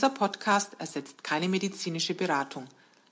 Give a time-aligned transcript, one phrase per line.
[0.00, 2.64] Dieser Podcast ersetzt keine medizinische Beratung.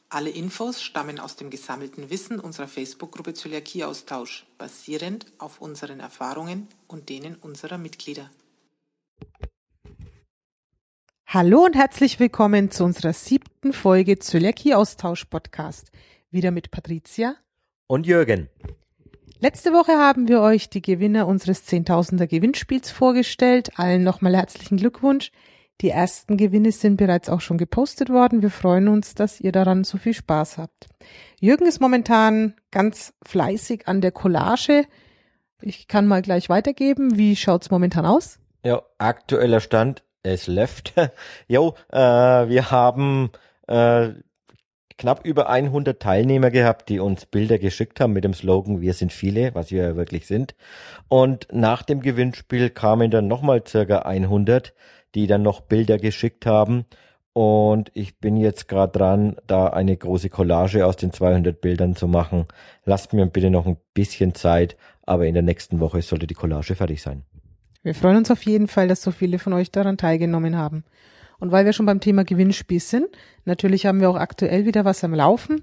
[0.09, 7.11] Alle Infos stammen aus dem gesammelten Wissen unserer Facebook-Gruppe Zöliakieaustausch, basierend auf unseren Erfahrungen und
[7.11, 8.31] denen unserer Mitglieder.
[11.27, 15.93] Hallo und herzlich willkommen zu unserer siebten Folge Zöliakie-Austausch-Podcast.
[16.31, 17.35] Wieder mit Patricia
[17.87, 18.49] und Jürgen.
[19.41, 23.79] Letzte Woche haben wir euch die Gewinner unseres Zehntausender Gewinnspiels vorgestellt.
[23.79, 25.33] Allen nochmal herzlichen Glückwunsch.
[25.81, 28.43] Die ersten Gewinne sind bereits auch schon gepostet worden.
[28.43, 30.89] Wir freuen uns, dass ihr daran so viel Spaß habt.
[31.41, 34.87] Jürgen ist momentan ganz fleißig an der Collage.
[35.63, 37.17] Ich kann mal gleich weitergeben.
[37.17, 38.41] Wie schaut's momentan aus?
[38.65, 40.95] Ja, aktueller Stand, es läuft.
[41.47, 43.31] jo, äh, wir haben
[43.69, 44.11] äh,
[44.99, 49.13] knapp über 100 Teilnehmer gehabt, die uns Bilder geschickt haben mit dem Slogan Wir sind
[49.13, 50.57] viele, was wir ja wirklich sind.
[51.07, 54.75] Und nach dem Gewinnspiel kamen dann nochmal circa 100
[55.19, 56.85] die dann noch Bilder geschickt haben.
[57.33, 62.07] Und ich bin jetzt gerade dran, da eine große Collage aus den 200 Bildern zu
[62.07, 62.47] machen.
[62.85, 66.75] Lasst mir bitte noch ein bisschen Zeit, aber in der nächsten Woche sollte die Collage
[66.77, 67.25] fertig sein.
[67.83, 70.85] Wir freuen uns auf jeden Fall, dass so viele von euch daran teilgenommen haben.
[71.41, 73.07] Und weil wir schon beim Thema Gewinnspiel sind,
[73.45, 75.63] natürlich haben wir auch aktuell wieder was am Laufen.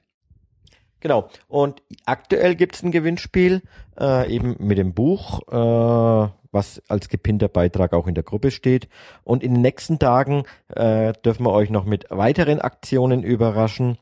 [1.01, 1.29] Genau.
[1.49, 3.62] Und aktuell gibt es ein Gewinnspiel
[3.99, 8.89] äh, eben mit dem Buch, äh, was als gepinnter Beitrag auch in der Gruppe steht.
[9.25, 13.99] Und in den nächsten Tagen äh, dürfen wir euch noch mit weiteren Aktionen überraschen.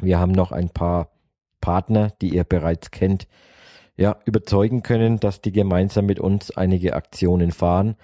[0.00, 1.10] Wir haben noch ein paar
[1.60, 3.26] Partner, die ihr bereits kennt,
[3.96, 7.96] ja, überzeugen können, dass die gemeinsam mit uns einige Aktionen fahren.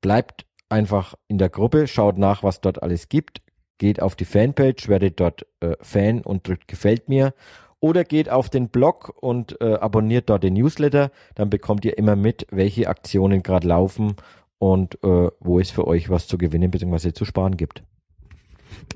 [0.00, 3.40] Bleibt einfach in der Gruppe, schaut nach, was dort alles gibt,
[3.78, 7.32] geht auf die Fanpage, werdet dort äh, Fan und drückt gefällt mir
[7.80, 12.16] oder geht auf den Blog und äh, abonniert dort den Newsletter, dann bekommt ihr immer
[12.16, 14.16] mit, welche Aktionen gerade laufen
[14.58, 17.12] und äh, wo es für euch was zu gewinnen bzw.
[17.12, 17.82] zu sparen gibt.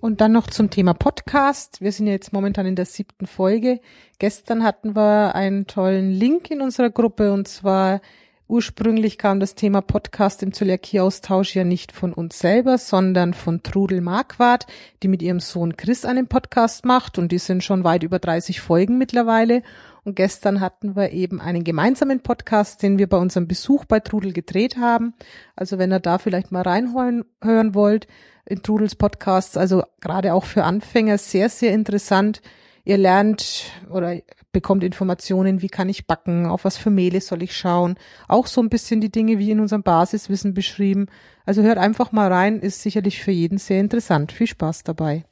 [0.00, 1.80] Und dann noch zum Thema Podcast.
[1.80, 3.80] Wir sind jetzt momentan in der siebten Folge.
[4.18, 8.00] Gestern hatten wir einen tollen Link in unserer Gruppe und zwar
[8.48, 14.02] ursprünglich kam das Thema Podcast im Zöliakie-Austausch ja nicht von uns selber, sondern von Trudel
[14.02, 14.66] Marquardt,
[15.02, 18.60] die mit ihrem Sohn Chris einen Podcast macht und die sind schon weit über 30
[18.60, 19.62] Folgen mittlerweile.
[20.04, 24.32] Und gestern hatten wir eben einen gemeinsamen Podcast, den wir bei unserem Besuch bei Trudel
[24.32, 25.14] gedreht haben.
[25.54, 28.08] Also wenn ihr da vielleicht mal reinhören hören wollt,
[28.44, 32.42] in Trudels Podcasts, also gerade auch für Anfänger sehr, sehr interessant.
[32.84, 34.18] Ihr lernt oder
[34.50, 37.94] bekommt Informationen, wie kann ich backen, auf was für Mehle soll ich schauen.
[38.26, 41.06] Auch so ein bisschen die Dinge wie in unserem Basiswissen beschrieben.
[41.46, 44.32] Also hört einfach mal rein, ist sicherlich für jeden sehr interessant.
[44.32, 45.24] Viel Spaß dabei.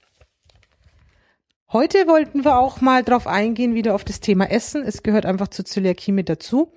[1.72, 4.82] Heute wollten wir auch mal drauf eingehen, wieder auf das Thema Essen.
[4.82, 6.72] Es gehört einfach zur Zöliakie mit dazu.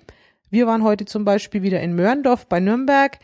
[0.50, 3.18] Wir waren heute zum Beispiel wieder in Mörndorf bei Nürnberg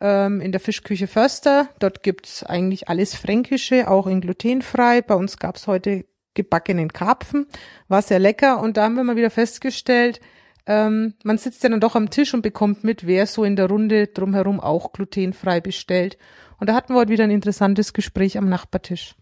[0.00, 1.68] ähm, in der Fischküche Förster.
[1.80, 5.02] Dort gibt's eigentlich alles Fränkische, auch in glutenfrei.
[5.02, 6.04] Bei uns gab's heute
[6.34, 7.46] gebackenen Karpfen,
[7.88, 8.60] war sehr lecker.
[8.60, 10.20] Und da haben wir mal wieder festgestellt,
[10.64, 13.68] ähm, man sitzt ja dann doch am Tisch und bekommt mit, wer so in der
[13.68, 16.18] Runde drumherum auch glutenfrei bestellt.
[16.60, 19.16] Und da hatten wir heute wieder ein interessantes Gespräch am Nachbartisch.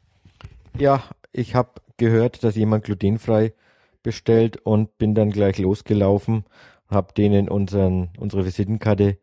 [0.77, 3.53] Ja, ich habe gehört, dass jemand glutenfrei
[4.03, 6.45] bestellt und bin dann gleich losgelaufen,
[6.89, 9.19] habe denen unseren, unsere Visitenkarte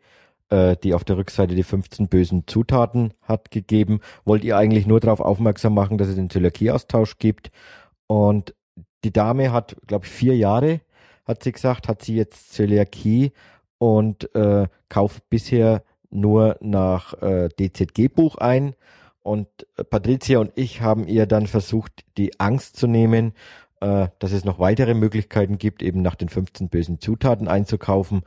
[0.52, 4.02] äh, die auf der Rückseite die 15 bösen Zutaten hat gegeben.
[4.26, 7.52] Wollt ihr eigentlich nur darauf aufmerksam machen, dass es den Zöliakieaustausch gibt.
[8.08, 8.54] Und
[9.04, 10.82] die Dame hat, glaube ich, vier Jahre,
[11.26, 13.32] hat sie gesagt, hat sie jetzt Zöliakie
[13.78, 18.76] und äh, kauft bisher nur nach äh, DZG-Buch ein.
[19.24, 19.48] Und
[19.90, 23.34] Patricia und ich haben ihr dann versucht, die Angst zu nehmen,
[23.82, 28.22] äh, dass es noch weitere Möglichkeiten gibt, eben nach den 15 bösen Zutaten einzukaufen.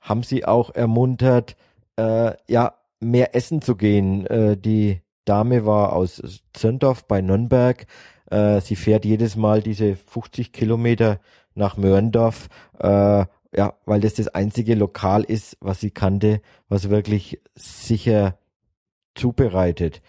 [0.00, 1.56] Haben sie auch ermuntert,
[1.96, 4.26] äh, ja, mehr essen zu gehen.
[4.26, 6.22] Äh, die Dame war aus
[6.52, 7.86] Zirndorf bei Nürnberg.
[8.30, 11.20] Äh, sie fährt jedes Mal diese 50 Kilometer
[11.54, 12.48] nach Mörndorf,
[12.78, 18.38] äh, ja, weil das das einzige Lokal ist, was sie kannte, was wirklich sicher
[19.14, 20.00] zubereitet.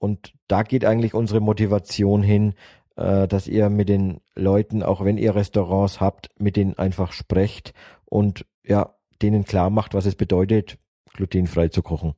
[0.00, 2.54] Und da geht eigentlich unsere Motivation hin,
[2.96, 7.74] äh, dass ihr mit den Leuten, auch wenn ihr Restaurants habt, mit denen einfach sprecht
[8.06, 10.78] und ja, denen klar macht, was es bedeutet,
[11.12, 12.14] glutenfrei zu kochen.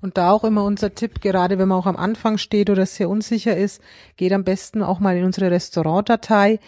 [0.00, 3.10] Und da auch immer unser Tipp, gerade wenn man auch am Anfang steht oder sehr
[3.10, 3.82] unsicher ist,
[4.16, 6.60] geht am besten auch mal in unsere Restaurantdatei.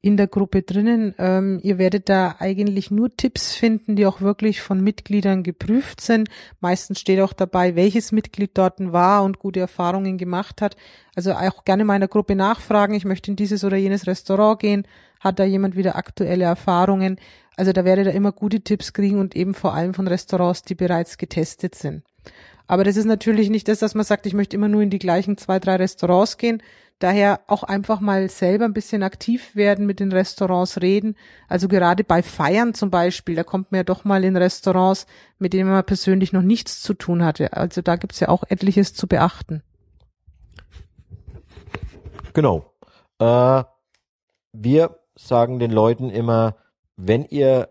[0.00, 1.14] In der Gruppe drinnen.
[1.18, 6.28] Ähm, ihr werdet da eigentlich nur Tipps finden, die auch wirklich von Mitgliedern geprüft sind.
[6.60, 10.76] Meistens steht auch dabei, welches Mitglied dort war und gute Erfahrungen gemacht hat.
[11.16, 12.94] Also auch gerne meiner Gruppe nachfragen.
[12.94, 14.86] Ich möchte in dieses oder jenes Restaurant gehen.
[15.20, 17.18] Hat da jemand wieder aktuelle Erfahrungen?
[17.56, 20.76] Also da werdet ihr immer gute Tipps kriegen und eben vor allem von Restaurants, die
[20.76, 22.04] bereits getestet sind.
[22.68, 25.00] Aber das ist natürlich nicht das, dass man sagt, ich möchte immer nur in die
[25.00, 26.62] gleichen zwei, drei Restaurants gehen.
[26.98, 31.16] Daher auch einfach mal selber ein bisschen aktiv werden, mit den Restaurants reden.
[31.46, 35.06] Also gerade bei Feiern zum Beispiel, da kommt man ja doch mal in Restaurants,
[35.38, 37.52] mit denen man persönlich noch nichts zu tun hatte.
[37.52, 39.62] Also da gibt's ja auch etliches zu beachten.
[42.32, 42.72] Genau.
[43.20, 43.62] Äh,
[44.52, 46.56] wir sagen den Leuten immer,
[46.96, 47.68] wenn ihr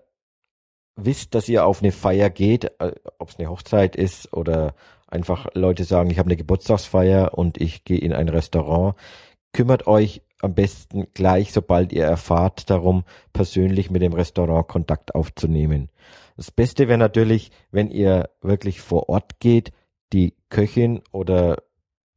[0.96, 4.74] wisst, dass ihr auf eine Feier geht, äh, ob es eine Hochzeit ist oder
[5.08, 8.96] einfach Leute sagen, ich habe eine Geburtstagsfeier und ich gehe in ein Restaurant,
[9.54, 15.90] kümmert euch am besten gleich, sobald ihr erfahrt, darum, persönlich mit dem Restaurant Kontakt aufzunehmen.
[16.36, 19.72] Das Beste wäre natürlich, wenn ihr wirklich vor Ort geht,
[20.14, 21.64] die Köchin oder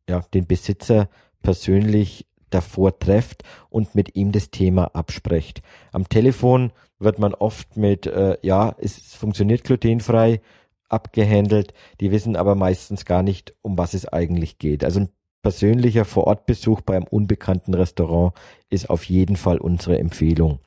[0.08, 1.08] ja, den Besitzer
[1.42, 5.62] persönlich davor trefft und mit ihm das Thema absprecht.
[5.92, 10.40] Am Telefon wird man oft mit, äh, ja, es funktioniert glutenfrei
[10.90, 11.72] abgehandelt.
[12.00, 14.84] Die wissen aber meistens gar nicht, um was es eigentlich geht.
[14.84, 15.08] Also ein
[15.42, 18.34] persönlicher Vorortbesuch bei einem unbekannten Restaurant
[18.68, 20.60] ist auf jeden Fall unsere Empfehlung.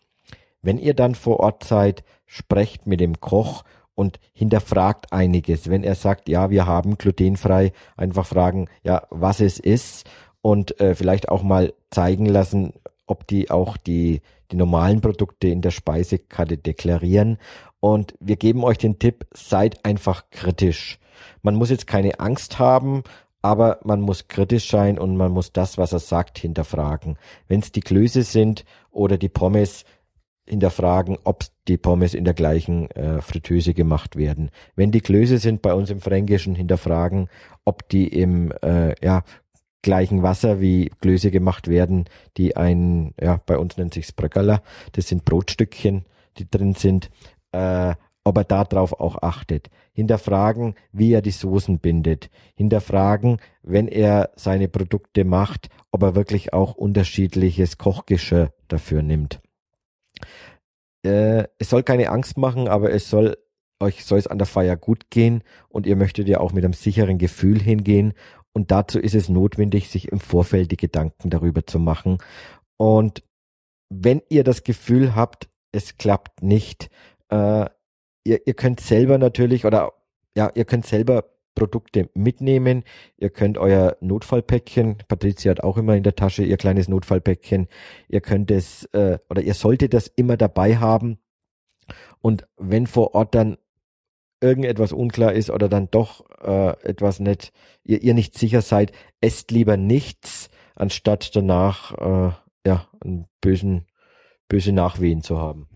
[0.61, 3.63] Wenn ihr dann vor Ort seid, sprecht mit dem Koch
[3.95, 5.69] und hinterfragt einiges.
[5.69, 10.09] Wenn er sagt, ja, wir haben glutenfrei, einfach fragen, ja, was es ist
[10.41, 12.73] und äh, vielleicht auch mal zeigen lassen,
[13.05, 14.21] ob die auch die,
[14.51, 17.37] die normalen Produkte in der Speisekarte deklarieren.
[17.79, 20.99] Und wir geben euch den Tipp, seid einfach kritisch.
[21.41, 23.03] Man muss jetzt keine Angst haben,
[23.41, 27.17] aber man muss kritisch sein und man muss das, was er sagt, hinterfragen.
[27.47, 29.83] Wenn es die Klöße sind oder die Pommes,
[30.45, 34.49] hinterfragen, ob die Pommes in der gleichen äh, Fritteuse gemacht werden.
[34.75, 37.29] Wenn die Klöße sind bei uns im Fränkischen, hinterfragen,
[37.63, 39.23] ob die im äh, ja,
[39.83, 42.05] gleichen Wasser wie Glöse gemacht werden,
[42.37, 44.63] die ein, ja, bei uns nennt sich Bröckerler,
[44.93, 46.05] das sind Brotstückchen,
[46.37, 47.11] die drin sind,
[47.51, 47.93] äh,
[48.23, 49.69] ob er darauf auch achtet.
[49.91, 52.31] Hinterfragen, wie er die Soßen bindet.
[52.55, 59.41] Hinterfragen, wenn er seine Produkte macht, ob er wirklich auch unterschiedliches Kochgeschirr dafür nimmt.
[61.05, 63.37] Äh, es soll keine Angst machen, aber es soll
[63.83, 66.73] euch soll es an der Feier gut gehen und ihr möchtet ja auch mit einem
[66.73, 68.13] sicheren Gefühl hingehen
[68.53, 72.19] und dazu ist es notwendig, sich im Vorfeld die Gedanken darüber zu machen.
[72.77, 73.23] Und
[73.89, 76.89] wenn ihr das Gefühl habt, es klappt nicht,
[77.29, 77.65] äh,
[78.23, 79.93] ihr, ihr könnt selber natürlich oder
[80.35, 82.83] ja, ihr könnt selber Produkte mitnehmen.
[83.17, 87.67] Ihr könnt euer Notfallpäckchen, Patricia hat auch immer in der Tasche ihr kleines Notfallpäckchen.
[88.07, 91.19] Ihr könnt es äh, oder ihr solltet das immer dabei haben.
[92.21, 93.57] Und wenn vor Ort dann
[94.43, 97.51] irgendetwas unklar ist oder dann doch äh, etwas nicht,
[97.83, 98.91] ihr, ihr nicht sicher seid,
[99.21, 102.33] esst lieber nichts, anstatt danach äh,
[102.65, 103.85] ja einen bösen,
[104.49, 105.67] böse Nachwehen zu haben.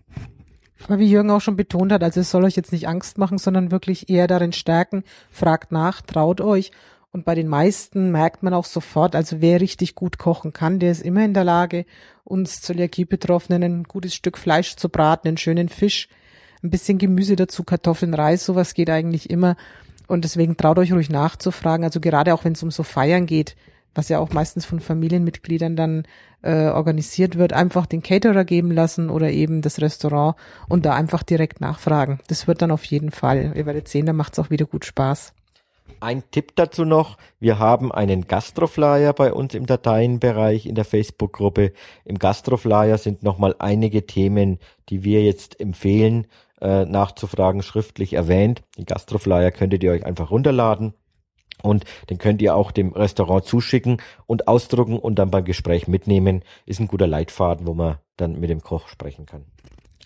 [0.84, 3.38] Aber wie Jürgen auch schon betont hat, also es soll euch jetzt nicht Angst machen,
[3.38, 6.70] sondern wirklich eher darin stärken, fragt nach, traut euch.
[7.10, 10.92] Und bei den meisten merkt man auch sofort, also wer richtig gut kochen kann, der
[10.92, 11.86] ist immer in der Lage,
[12.22, 16.08] uns Zöliakie-Betroffenen ein gutes Stück Fleisch zu braten, einen schönen Fisch
[16.62, 19.56] ein bisschen Gemüse dazu, Kartoffeln, Reis, sowas geht eigentlich immer.
[20.06, 21.84] Und deswegen traut euch ruhig nachzufragen.
[21.84, 23.56] Also gerade auch wenn es um so Feiern geht,
[23.94, 26.04] was ja auch meistens von Familienmitgliedern dann
[26.42, 30.36] äh, organisiert wird, einfach den Caterer geben lassen oder eben das Restaurant
[30.68, 32.20] und da einfach direkt nachfragen.
[32.28, 33.52] Das wird dann auf jeden Fall.
[33.54, 35.34] Ihr werdet sehen, da macht es auch wieder gut Spaß.
[36.00, 41.72] Ein Tipp dazu noch, wir haben einen Gastroflyer bei uns im Dateienbereich in der Facebook-Gruppe.
[42.04, 44.60] Im Gastroflyer sind nochmal einige Themen,
[44.90, 46.28] die wir jetzt empfehlen,
[46.60, 48.62] äh, nachzufragen, schriftlich erwähnt.
[48.76, 50.94] Den Gastroflyer könntet ihr euch einfach runterladen
[51.62, 56.42] und den könnt ihr auch dem Restaurant zuschicken und ausdrucken und dann beim Gespräch mitnehmen.
[56.66, 59.44] Ist ein guter Leitfaden, wo man dann mit dem Koch sprechen kann.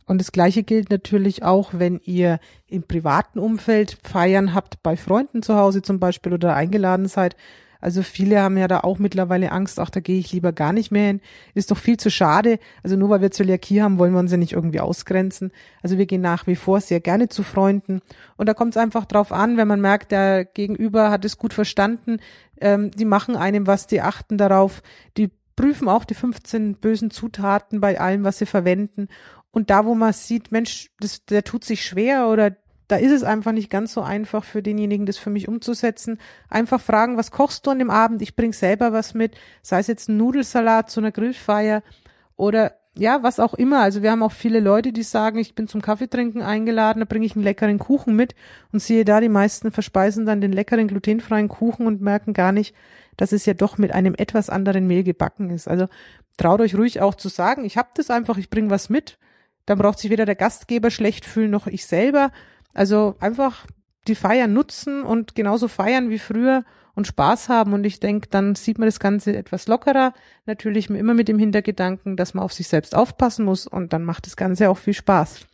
[0.06, 5.42] Und das Gleiche gilt natürlich auch, wenn ihr im privaten Umfeld Feiern habt, bei Freunden
[5.42, 7.36] zu Hause zum Beispiel oder eingeladen seid,
[7.82, 10.92] also viele haben ja da auch mittlerweile Angst, ach, da gehe ich lieber gar nicht
[10.92, 11.20] mehr hin.
[11.52, 12.60] Ist doch viel zu schade.
[12.84, 15.50] Also nur weil wir Zöliakie haben, wollen wir uns ja nicht irgendwie ausgrenzen.
[15.82, 18.00] Also wir gehen nach wie vor sehr gerne zu Freunden.
[18.36, 21.52] Und da kommt es einfach drauf an, wenn man merkt, der Gegenüber hat es gut
[21.52, 22.18] verstanden,
[22.60, 24.82] ähm, die machen einem was, die achten darauf,
[25.16, 29.08] die prüfen auch die 15 bösen Zutaten bei allem, was sie verwenden.
[29.50, 32.56] Und da, wo man sieht, Mensch, das, der tut sich schwer oder
[32.92, 36.18] da ist es einfach nicht ganz so einfach für denjenigen, das für mich umzusetzen.
[36.50, 38.20] Einfach fragen, was kochst du an dem Abend?
[38.20, 41.82] Ich bring selber was mit, sei es jetzt ein Nudelsalat zu einer Grillfeier
[42.36, 43.80] oder ja, was auch immer.
[43.80, 47.24] Also wir haben auch viele Leute, die sagen, ich bin zum Kaffeetrinken eingeladen, da bringe
[47.24, 48.34] ich einen leckeren Kuchen mit
[48.72, 52.74] und siehe da, die meisten verspeisen dann den leckeren glutenfreien Kuchen und merken gar nicht,
[53.16, 55.66] dass es ja doch mit einem etwas anderen Mehl gebacken ist.
[55.66, 55.88] Also
[56.36, 59.16] traut euch ruhig auch zu sagen, ich habe das einfach, ich bringe was mit.
[59.64, 62.32] Dann braucht sich weder der Gastgeber schlecht fühlen noch ich selber.
[62.74, 63.66] Also einfach
[64.08, 66.64] die Feier nutzen und genauso feiern wie früher
[66.94, 67.72] und Spaß haben.
[67.72, 70.12] Und ich denke, dann sieht man das Ganze etwas lockerer.
[70.46, 74.26] Natürlich immer mit dem Hintergedanken, dass man auf sich selbst aufpassen muss und dann macht
[74.26, 75.46] das Ganze auch viel Spaß.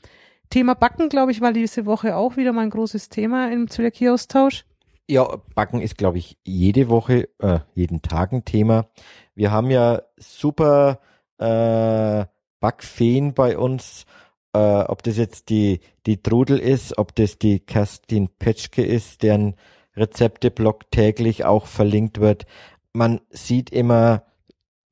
[0.51, 4.65] Thema Backen, glaube ich, war diese Woche auch wieder mal ein großes Thema im Zöliakie-Austausch.
[5.07, 8.89] Ja, Backen ist, glaube ich, jede Woche, äh, jeden Tag ein Thema.
[9.35, 11.01] Wir haben ja super
[11.39, 12.25] äh,
[12.61, 14.05] Backfeen bei uns,
[14.53, 19.55] äh, ob das jetzt die, die Trudel ist, ob das die Kerstin Petschke ist, deren
[19.97, 22.47] Rezepteblog täglich auch verlinkt wird.
[22.93, 24.23] Man sieht immer,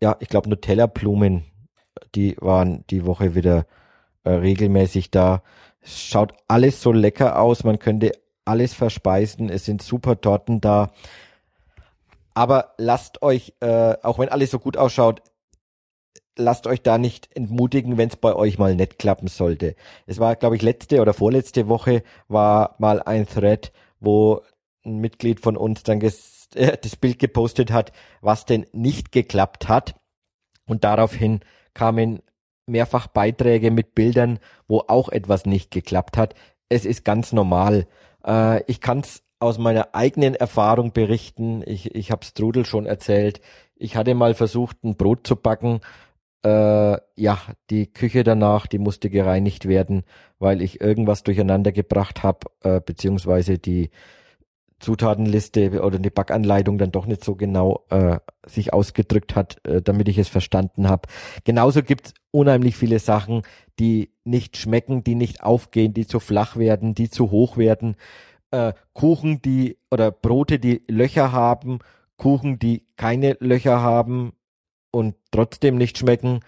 [0.01, 1.45] ja, ich glaube Nutella-Blumen,
[2.15, 3.67] die waren die Woche wieder
[4.25, 5.43] äh, regelmäßig da.
[5.83, 8.13] Schaut alles so lecker aus, man könnte
[8.45, 10.91] alles verspeisen, es sind super Torten da.
[12.35, 15.23] Aber lasst euch, äh, auch wenn alles so gut ausschaut,
[16.37, 19.75] lasst euch da nicht entmutigen, wenn es bei euch mal nicht klappen sollte.
[20.07, 24.43] Es war, glaube ich, letzte oder vorletzte Woche war mal ein Thread, wo
[24.85, 26.01] ein Mitglied von uns dann
[26.55, 29.97] äh, das Bild gepostet hat, was denn nicht geklappt hat.
[30.67, 31.41] Und daraufhin
[31.75, 32.21] kamen
[32.67, 34.39] mehrfach Beiträge mit Bildern,
[34.69, 36.35] wo auch etwas nicht geklappt hat.
[36.69, 37.87] Es ist ganz normal.
[38.27, 41.63] Äh, ich kann es aus meiner eigenen Erfahrung berichten.
[41.67, 43.41] Ich, ich habe Strudel schon erzählt.
[43.77, 45.81] Ich hatte mal versucht, ein Brot zu backen.
[46.45, 47.39] Äh, ja,
[47.71, 50.05] die Küche danach, die musste gereinigt werden,
[50.39, 53.91] weil ich irgendwas durcheinander gebracht habe, äh, beziehungsweise die
[54.79, 60.09] Zutatenliste oder die Backanleitung dann doch nicht so genau äh, sich ausgedrückt hat, äh, damit
[60.09, 61.09] ich es verstanden habe.
[61.45, 63.43] Genauso gibt's unheimlich viele Sachen,
[63.79, 67.97] die nicht schmecken, die nicht aufgehen, die zu flach werden, die zu hoch werden.
[68.51, 71.79] Äh, Kuchen, die oder Brote, die Löcher haben,
[72.19, 74.33] Kuchen, die keine Löcher haben
[74.97, 76.41] und trotzdem nicht schmecken.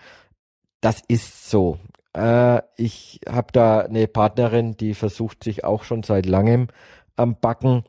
[0.81, 1.78] Das ist so.
[2.17, 6.69] Äh, ich habe da eine Partnerin, die versucht sich auch schon seit langem
[7.17, 7.85] am Backen.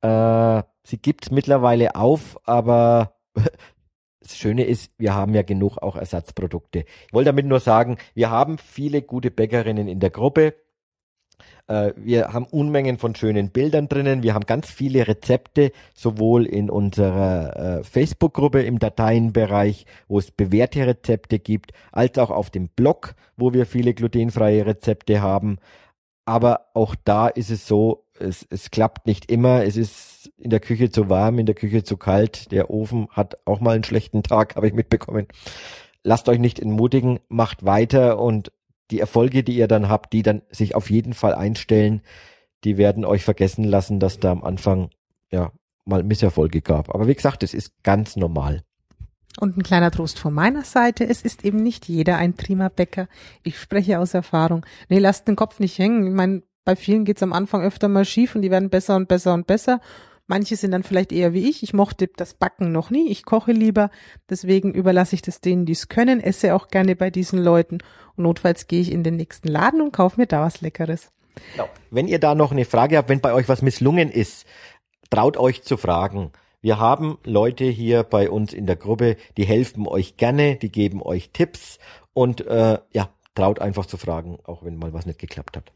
[0.00, 3.16] Äh, sie gibt mittlerweile auf, aber
[4.20, 6.86] das Schöne ist, wir haben ja genug auch Ersatzprodukte.
[7.06, 10.54] Ich wollte damit nur sagen, wir haben viele gute Bäckerinnen in der Gruppe.
[11.68, 14.22] Äh, wir haben Unmengen von schönen Bildern drinnen.
[14.22, 20.86] Wir haben ganz viele Rezepte, sowohl in unserer äh, Facebook-Gruppe im Dateienbereich, wo es bewährte
[20.86, 25.58] Rezepte gibt, als auch auf dem Blog, wo wir viele glutenfreie Rezepte haben.
[26.24, 29.64] Aber auch da ist es so, es, es klappt nicht immer.
[29.64, 32.50] Es ist in der Küche zu warm, in der Küche zu kalt.
[32.52, 35.26] Der Ofen hat auch mal einen schlechten Tag, habe ich mitbekommen.
[36.02, 38.52] Lasst euch nicht entmutigen, macht weiter und
[38.90, 42.02] die Erfolge, die ihr dann habt, die dann sich auf jeden Fall einstellen,
[42.64, 44.90] die werden euch vergessen lassen, dass da am Anfang
[45.30, 45.52] ja
[45.84, 46.94] mal Misserfolge gab.
[46.94, 48.62] Aber wie gesagt, es ist ganz normal.
[49.38, 53.08] Und ein kleiner Trost von meiner Seite, es ist eben nicht jeder ein prima Bäcker.
[53.44, 54.66] Ich spreche aus Erfahrung.
[54.88, 56.06] Nee, lasst den Kopf nicht hängen.
[56.06, 59.08] Ich meine, bei vielen geht's am Anfang öfter mal schief und die werden besser und
[59.08, 59.80] besser und besser.
[60.28, 61.62] Manche sind dann vielleicht eher wie ich.
[61.62, 63.08] Ich mochte das Backen noch nie.
[63.10, 63.90] Ich koche lieber.
[64.28, 66.20] Deswegen überlasse ich das denen, die es können.
[66.20, 67.78] Esse auch gerne bei diesen Leuten.
[68.14, 71.10] Und notfalls gehe ich in den nächsten Laden und kaufe mir da was Leckeres.
[71.52, 71.68] Genau.
[71.90, 74.46] Wenn ihr da noch eine Frage habt, wenn bei euch was misslungen ist,
[75.08, 76.30] traut euch zu fragen.
[76.60, 81.02] Wir haben Leute hier bei uns in der Gruppe, die helfen euch gerne, die geben
[81.02, 81.78] euch Tipps
[82.12, 85.72] und äh, ja, traut einfach zu fragen, auch wenn mal was nicht geklappt hat.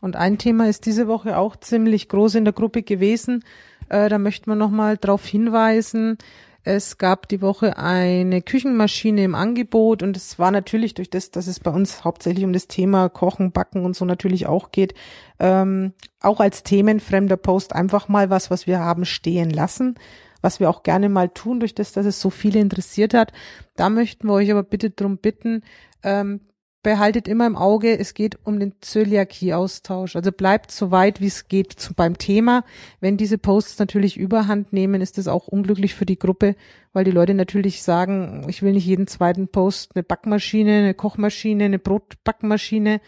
[0.00, 3.44] Und ein Thema ist diese Woche auch ziemlich groß in der Gruppe gewesen.
[3.88, 6.18] Äh, da möchten wir nochmal darauf hinweisen.
[6.64, 11.46] Es gab die Woche eine Küchenmaschine im Angebot und es war natürlich durch das, dass
[11.46, 14.92] es bei uns hauptsächlich um das Thema Kochen, Backen und so natürlich auch geht,
[15.38, 19.94] ähm, auch als themenfremder Post einfach mal was, was wir haben stehen lassen,
[20.42, 23.32] was wir auch gerne mal tun, durch das, dass es so viele interessiert hat.
[23.74, 25.62] Da möchten wir euch aber bitte drum bitten,
[26.02, 26.40] ähm,
[26.88, 30.16] behaltet immer im Auge, es geht um den Zöliakie-Austausch.
[30.16, 32.64] Also bleibt so weit, wie es geht zu, beim Thema.
[32.98, 36.56] Wenn diese Posts natürlich überhand nehmen, ist das auch unglücklich für die Gruppe,
[36.94, 41.66] weil die Leute natürlich sagen, ich will nicht jeden zweiten Post eine Backmaschine, eine Kochmaschine,
[41.66, 43.02] eine Brotbackmaschine,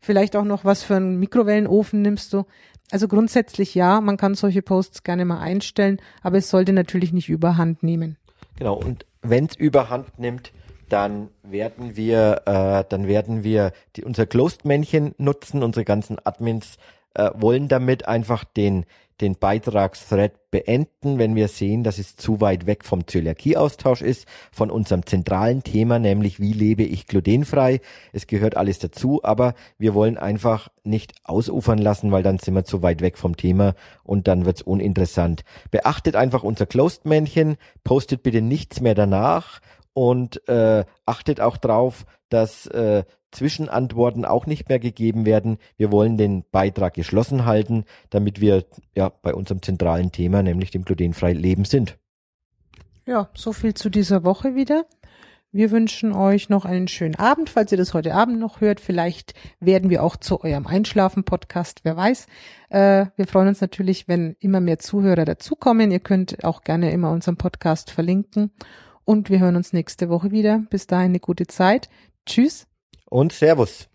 [0.00, 2.46] vielleicht auch noch was für einen Mikrowellenofen nimmst du.
[2.90, 7.28] Also grundsätzlich ja, man kann solche Posts gerne mal einstellen, aber es sollte natürlich nicht
[7.28, 8.16] überhand nehmen.
[8.58, 10.50] Genau, und wenn es überhand nimmt,
[10.90, 16.76] dann werden wir, äh, dann werden wir die, unser Closed-Männchen nutzen, unsere ganzen Admins
[17.14, 18.84] äh, wollen damit einfach den
[19.20, 24.70] den Beitragsthread beenden, wenn wir sehen, dass es zu weit weg vom Zöliakie-Austausch ist, von
[24.70, 27.80] unserem zentralen Thema, nämlich wie lebe ich glutenfrei.
[28.12, 32.64] Es gehört alles dazu, aber wir wollen einfach nicht ausufern lassen, weil dann sind wir
[32.64, 35.44] zu weit weg vom Thema und dann wird's uninteressant.
[35.70, 39.60] Beachtet einfach unser Closed-Männchen, postet bitte nichts mehr danach
[39.92, 45.58] und äh, achtet auch drauf, dass äh, Zwischenantworten auch nicht mehr gegeben werden.
[45.76, 50.84] Wir wollen den Beitrag geschlossen halten, damit wir ja bei unserem zentralen Thema, nämlich dem
[50.84, 51.98] glutenfreien Leben sind.
[53.06, 54.86] Ja, so viel zu dieser Woche wieder.
[55.52, 58.78] Wir wünschen euch noch einen schönen Abend, falls ihr das heute Abend noch hört.
[58.78, 62.26] Vielleicht werden wir auch zu eurem Einschlafen-Podcast, wer weiß.
[62.68, 65.90] Äh, wir freuen uns natürlich, wenn immer mehr Zuhörer dazukommen.
[65.90, 68.52] Ihr könnt auch gerne immer unseren Podcast verlinken.
[69.10, 70.62] Und wir hören uns nächste Woche wieder.
[70.70, 71.88] Bis dahin eine gute Zeit.
[72.26, 72.68] Tschüss
[73.06, 73.89] und Servus.